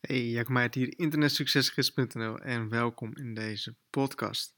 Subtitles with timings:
[0.00, 4.54] Hey, Jacob hier, internetsuccesgids.nl en welkom in deze podcast.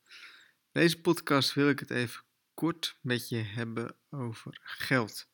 [0.73, 5.29] Deze podcast wil ik het even kort met je hebben over geld.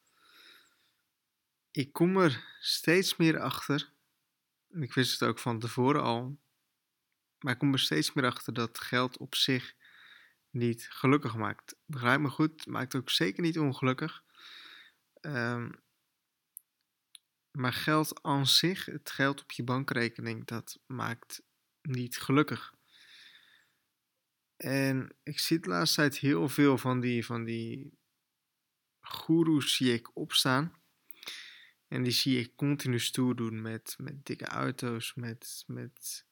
[1.70, 3.92] Ik kom er steeds meer achter,
[4.70, 6.38] en ik wist het ook van tevoren al,
[7.38, 9.74] maar ik kom er steeds meer achter dat geld op zich
[10.50, 11.76] niet gelukkig maakt.
[11.84, 14.22] Begrijp me goed, maakt ook zeker niet ongelukkig.
[15.20, 15.83] Um,
[17.56, 21.42] maar geld aan zich, het geld op je bankrekening, dat maakt
[21.82, 22.74] niet gelukkig.
[24.56, 27.98] En ik zie de laatste tijd heel veel van die, van die
[29.00, 30.82] goeroes zie ik opstaan.
[31.88, 36.26] En die zie ik continu stoer doen met, met dikke auto's, met, met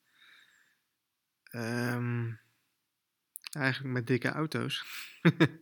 [1.52, 2.40] um,
[3.50, 4.84] eigenlijk met dikke auto's.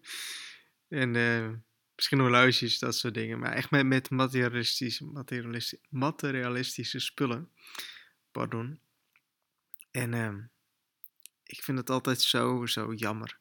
[0.89, 1.53] en uh,
[2.01, 3.39] Misschien horloges, dat soort dingen.
[3.39, 5.05] Maar echt met, materialistische,
[5.91, 7.51] materialistische, spullen.
[8.31, 8.81] Pardon.
[9.91, 10.35] En uh,
[11.45, 13.39] ik vind het altijd zo, zo jammer.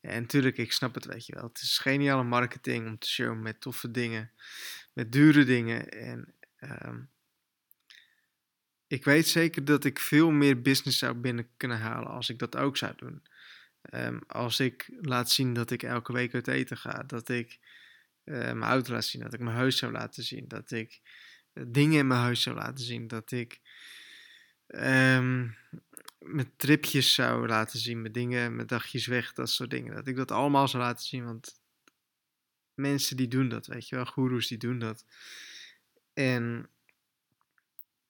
[0.00, 1.42] En natuurlijk, ik snap het, weet je wel.
[1.42, 4.32] Het is geniale marketing om te showen met toffe dingen.
[4.92, 5.88] Met dure dingen.
[5.88, 6.94] En uh,
[8.86, 12.56] ik weet zeker dat ik veel meer business zou binnen kunnen halen als ik dat
[12.56, 13.22] ook zou doen.
[13.92, 17.58] Um, als ik laat zien dat ik elke week uit eten ga, dat ik
[18.24, 21.00] uh, mijn auto laat zien, dat ik mijn huis zou laten zien, dat ik
[21.52, 23.60] uh, dingen in mijn huis zou laten zien, dat ik
[24.66, 25.56] um,
[26.18, 29.94] mijn tripjes zou laten zien, mijn dingen, mijn dagjes weg, dat soort dingen.
[29.94, 31.60] Dat ik dat allemaal zou laten zien, want
[32.74, 35.04] mensen die doen dat, weet je wel, goeroes die doen dat.
[36.12, 36.70] En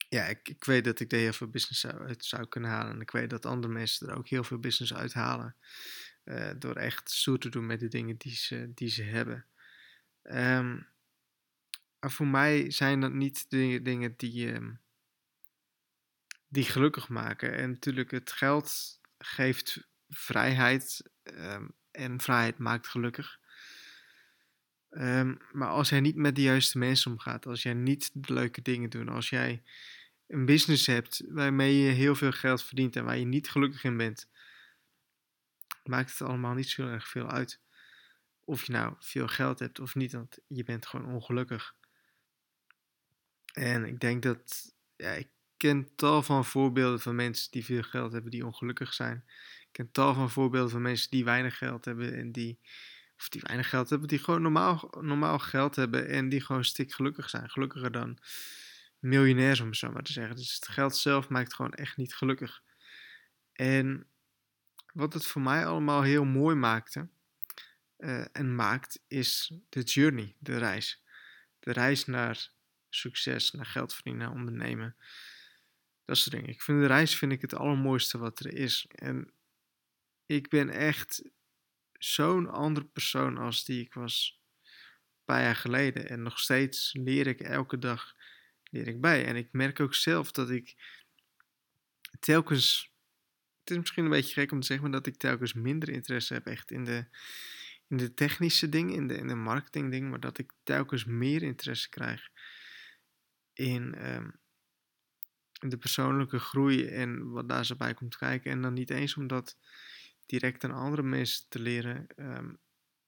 [0.08, 2.92] ja, ik, ik weet dat ik er heel veel business uit zou kunnen halen.
[2.92, 5.56] En ik weet dat andere mensen er ook heel veel business uit halen.
[6.25, 9.44] Uh, door echt stoer te doen met de dingen die ze, die ze hebben.
[10.34, 10.86] Um,
[12.00, 14.80] voor mij zijn dat niet de dingen die, um,
[16.48, 17.54] die gelukkig maken.
[17.54, 21.10] En natuurlijk, het geld geeft vrijheid.
[21.22, 23.38] Um, en vrijheid maakt gelukkig.
[25.52, 28.90] maar als jij niet met de juiste mensen omgaat, als jij niet de leuke dingen
[28.90, 29.62] doet, als jij
[30.30, 33.96] een business hebt waarmee je heel veel geld verdient en waar je niet gelukkig in
[33.96, 34.28] bent,
[35.84, 37.60] maakt het allemaal niet zo erg veel uit.
[38.44, 41.74] Of je nou veel geld hebt of niet, want je bent gewoon ongelukkig.
[43.52, 48.12] En ik denk dat, ja, ik ken tal van voorbeelden van mensen die veel geld
[48.12, 49.24] hebben die ongelukkig zijn.
[49.60, 52.58] Ik ken tal van voorbeelden van mensen die weinig geld hebben en die,
[53.16, 56.92] of die weinig geld hebben, die gewoon normaal, normaal geld hebben en die gewoon stik
[56.92, 57.50] gelukkig zijn.
[57.50, 58.18] Gelukkiger dan
[58.98, 60.36] miljonairs, om het zo maar te zeggen.
[60.36, 62.62] Dus het geld zelf maakt gewoon echt niet gelukkig.
[63.52, 64.06] En
[64.92, 67.08] wat het voor mij allemaal heel mooi maakte
[68.00, 71.03] uh, en maakt, is de journey, de reis.
[71.59, 72.50] De reis naar
[72.88, 74.97] succes, naar geld verdienen, naar ondernemen.
[76.05, 76.50] Dat soort dingen.
[76.50, 78.87] Ik vind de reis vind ik het allermooiste wat er is.
[78.88, 79.33] En
[80.27, 81.31] ik ben echt
[81.93, 86.09] zo'n andere persoon als die ik was een paar jaar geleden.
[86.09, 88.15] En nog steeds leer ik elke dag
[88.62, 89.25] leer ik bij.
[89.27, 90.77] En ik merk ook zelf dat ik
[92.21, 92.93] telkens.
[93.61, 96.34] Het is misschien een beetje gek om te zeggen, maar dat ik telkens minder interesse
[96.34, 97.06] heb echt in de,
[97.90, 101.42] in de technische dingen, in de, in de marketing dingen, maar dat ik telkens meer
[101.42, 102.28] interesse krijg
[103.52, 104.40] in um,
[105.52, 108.50] de persoonlijke groei en wat daar zo bij komt kijken.
[108.50, 109.56] En dan niet eens om dat
[110.26, 112.06] direct aan andere mensen te leren.
[112.16, 112.58] Um,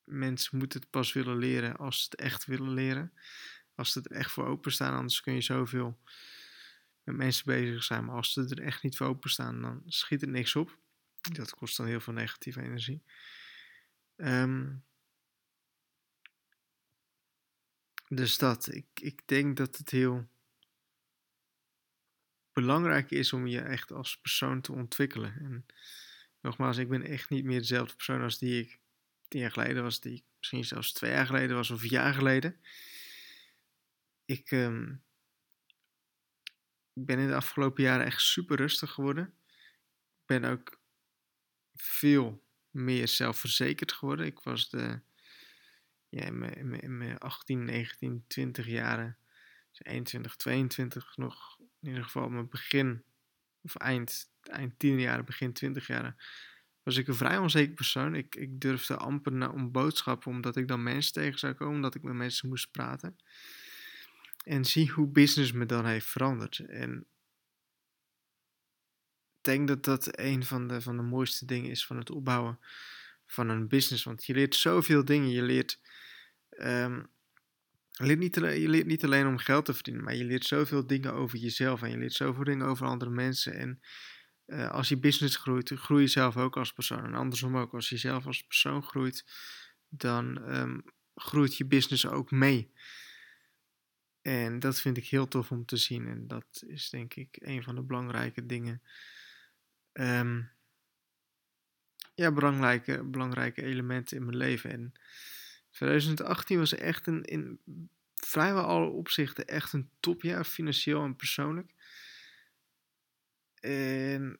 [0.04, 3.12] mensen moeten het pas willen leren als ze het echt willen leren
[3.74, 5.98] als ze er echt voor openstaan, anders kun je zoveel
[7.02, 8.04] met mensen bezig zijn.
[8.04, 10.78] Maar als ze er echt niet voor openstaan, dan schiet het niks op.
[11.20, 13.02] Dat kost dan heel veel negatieve energie.
[14.16, 14.84] Um,
[18.08, 20.28] dus dat, ik, ik denk dat het heel
[22.52, 25.34] belangrijk is om je echt als persoon te ontwikkelen.
[25.34, 25.66] En
[26.40, 28.80] nogmaals, ik ben echt niet meer dezelfde persoon als die ik
[29.28, 32.14] tien jaar geleden was, die ik misschien zelfs twee jaar geleden was of een jaar
[32.14, 32.60] geleden
[34.32, 35.04] ik um,
[36.92, 39.24] ben in de afgelopen jaren echt super rustig geworden.
[40.20, 40.80] Ik ben ook
[41.74, 44.26] veel meer zelfverzekerd geworden.
[44.26, 45.00] Ik was de,
[46.08, 49.16] ja, in, mijn, in, mijn, 18, 19, 20 jaren,
[49.72, 53.04] 21, 22 nog, in ieder geval mijn begin,
[53.62, 56.16] of eind, eind 10 jaren, begin 20 jaren,
[56.82, 58.14] was ik een vrij onzeker persoon.
[58.14, 61.94] Ik, ik durfde amper naar, om boodschappen, omdat ik dan mensen tegen zou komen, omdat
[61.94, 63.16] ik met mensen moest praten.
[64.44, 66.58] En zie hoe business me dan heeft veranderd.
[66.58, 67.06] En
[69.44, 72.58] denk dat dat een van de, van de mooiste dingen is van het opbouwen
[73.26, 74.04] van een business.
[74.04, 75.30] Want je leert zoveel dingen.
[75.30, 75.80] Je leert
[77.98, 81.82] je leert, niet alleen, om geld te verdienen, maar je leert zoveel dingen over jezelf
[81.82, 83.54] en je leert zoveel dingen over andere mensen.
[83.54, 83.80] En
[84.46, 87.04] uh, als je business groeit, groei je zelf ook als persoon.
[87.04, 89.24] En andersom ook, als je zelf als persoon groeit,
[89.88, 90.84] dan um,
[91.14, 92.72] groeit je business ook mee.
[94.22, 96.06] En dat vind ik heel tof om te zien.
[96.06, 98.82] En dat is denk ik een van de belangrijke dingen.
[99.92, 100.50] Um,
[102.14, 104.70] ja, belangrijke, belangrijke elementen in mijn leven.
[104.70, 104.92] En
[105.70, 107.60] 2018 was echt een, in
[108.14, 111.72] vrijwel alle opzichten echt een topjaar, financieel en persoonlijk.
[113.60, 114.38] En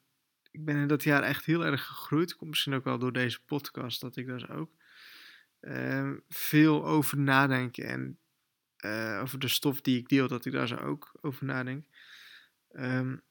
[0.51, 2.37] ik ben in dat jaar echt heel erg gegroeid.
[2.37, 4.71] Komt misschien ook wel door deze podcast, dat ik daar ook
[5.61, 7.77] uh, veel over nadenk.
[7.77, 8.19] En
[8.85, 11.87] uh, over de stof die ik deel, dat ik daar zo ook over nadenk.
[12.73, 13.23] Um,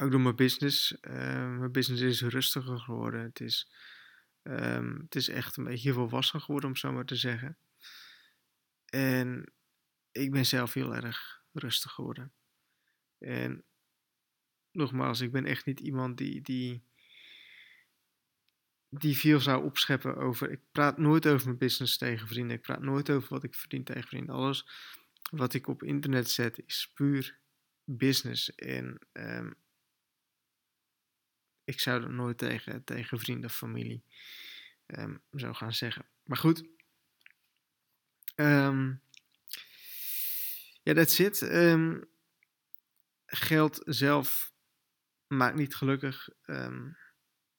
[0.00, 0.96] ook door mijn business.
[1.00, 1.12] Uh,
[1.58, 3.20] mijn business is rustiger geworden.
[3.20, 3.72] Het is,
[4.42, 7.58] um, het is echt een beetje volwassen geworden, om zo maar te zeggen.
[8.84, 9.52] En
[10.12, 12.32] ik ben zelf heel erg rustig geworden.
[13.18, 13.64] En
[14.72, 16.82] nogmaals, ik ben echt niet iemand die, die,
[18.88, 20.50] die veel zou opscheppen over.
[20.50, 22.56] Ik praat nooit over mijn business tegen vrienden.
[22.56, 24.34] Ik praat nooit over wat ik verdien tegen vrienden.
[24.34, 24.68] Alles
[25.30, 27.38] wat ik op internet zet is puur
[27.84, 28.54] business.
[28.54, 29.54] En um,
[31.70, 34.04] ik zou dat nooit tegen, tegen vrienden of familie
[34.86, 36.06] um, zo gaan zeggen.
[36.24, 36.64] Maar goed.
[38.36, 39.02] Um,
[40.82, 41.40] ja, dat zit.
[41.42, 42.08] Um,
[43.26, 44.52] geld zelf
[45.26, 46.28] maakt niet gelukkig.
[46.46, 46.96] Um,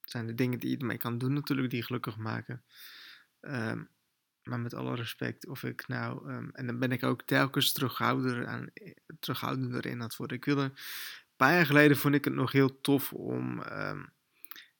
[0.01, 2.63] zijn de dingen die je ermee kan doen natuurlijk die gelukkig maken.
[4.41, 8.71] Maar met alle respect, of ik nou, en dan ben ik ook telkens terughoudender, aan,
[9.19, 10.37] terughoudender in dat worden.
[10.37, 10.73] Ik wilde, een
[11.47, 13.63] paar jaar geleden vond ik het nog heel tof om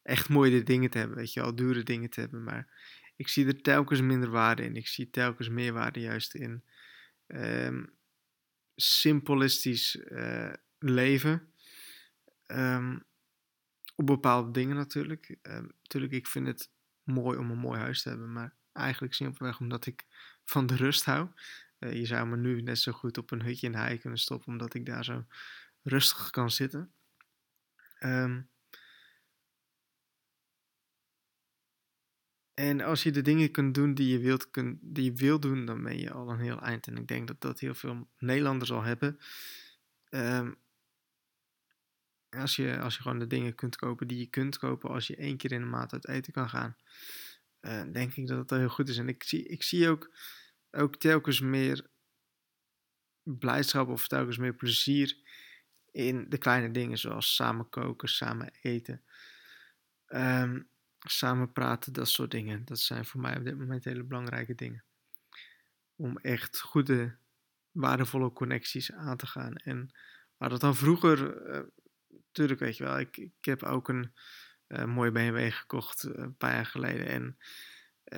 [0.02, 2.44] echt mooie dingen te hebben, weet je wel, dure dingen te hebben.
[2.44, 2.68] Maar
[3.16, 4.76] ik zie er telkens minder waarde in.
[4.76, 6.64] Ik zie telkens meer waarde juist in
[8.76, 11.54] simplistisch uh, leven.
[12.48, 13.04] Um,
[13.96, 15.38] op bepaalde dingen natuurlijk.
[15.42, 16.72] Um, natuurlijk, ik vind het
[17.04, 20.06] mooi om een mooi huis te hebben, maar eigenlijk simpelweg omdat ik
[20.46, 21.28] van de rust hou.
[21.80, 24.52] Uh, je zou me nu net zo goed op een hutje in hei kunnen stoppen,
[24.52, 25.26] omdat ik daar zo
[25.82, 26.94] rustig kan zitten.
[28.00, 28.52] Um,
[32.54, 35.66] En als je de dingen kunt doen die je, wilt, kun, die je wilt doen,
[35.66, 36.88] dan ben je al een heel eind.
[36.88, 39.20] En ik denk dat dat heel veel Nederlanders al hebben.
[40.10, 40.58] Um,
[42.30, 45.16] als, je, als je gewoon de dingen kunt kopen die je kunt kopen als je
[45.16, 46.76] één keer in de maand uit eten kan gaan,
[47.62, 48.98] uh, denk ik dat dat heel goed is.
[48.98, 50.14] En ik zie, ik zie ook,
[50.72, 51.90] ook telkens meer
[53.24, 55.18] blijdschap of telkens meer plezier
[55.92, 59.02] in de kleine dingen, zoals samen koken, samen eten.
[60.08, 62.66] Um, samen praten, dat soort dingen.
[62.66, 64.84] Dat zijn voor mij op dit moment hele belangrijke dingen.
[65.96, 67.16] Om echt goede,
[67.72, 69.56] waardevolle connecties aan te gaan.
[69.56, 69.92] En
[70.38, 71.62] waar dat dan vroeger, uh,
[72.08, 74.14] natuurlijk weet je wel, ik, ik heb ook een
[74.68, 77.08] uh, mooie BMW gekocht uh, een paar jaar geleden.
[77.08, 77.38] En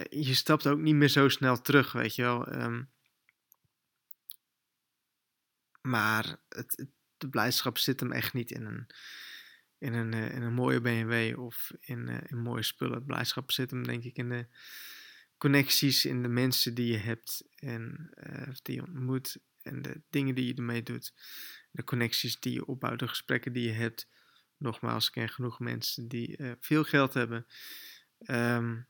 [0.09, 2.53] je stapt ook niet meer zo snel terug, weet je wel.
[2.53, 2.91] Um,
[5.81, 6.85] maar het,
[7.23, 8.87] de blijdschap zit hem echt niet in een
[9.83, 13.05] in een, eh, in een mooie BMW of in, uh, in mooie spullen.
[13.05, 14.47] Blijdschap zit hem denk ik in de
[15.37, 20.35] connecties, in de mensen die je hebt en uh, die je ontmoet en de dingen
[20.35, 21.13] die je ermee doet.
[21.71, 24.09] De connecties die je opbouwt, de gesprekken die je hebt.
[24.57, 27.45] Nogmaals, ik ken genoeg mensen die veel geld hebben.
[28.25, 28.87] Um,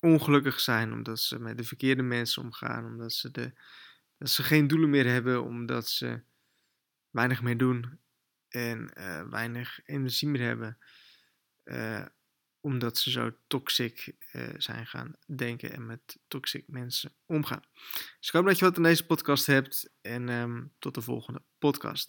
[0.00, 3.52] ongelukkig zijn omdat ze met de verkeerde mensen omgaan, omdat ze, de,
[4.18, 6.22] dat ze geen doelen meer hebben, omdat ze
[7.14, 8.00] weinig meer doen
[8.48, 10.78] en uh, weinig energie meer hebben.
[11.64, 12.04] Uh,
[12.60, 17.62] omdat ze zo toxic uh, zijn gaan denken en met toxic mensen omgaan.
[17.92, 21.42] Dus ik hoop dat je wat aan deze podcast hebt en um, tot de volgende
[21.58, 22.02] podcast.